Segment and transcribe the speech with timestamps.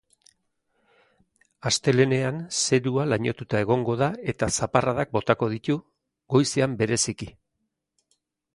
[1.69, 5.79] Astelehenean, zerua lainotuta egongo da eta zaparradak botako ditu,
[6.37, 7.29] goizean bereziki.